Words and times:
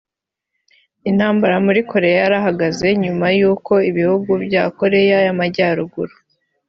Intambara 1.09 1.55
muri 1.65 1.79
Korea 1.91 2.17
yarahagaze 2.23 2.87
nyuma 3.03 3.25
y’uko 3.37 3.73
ibihugu 3.89 4.31
bya 4.45 4.63
Korea 4.79 5.17
y’amajyaruguru 5.25 6.13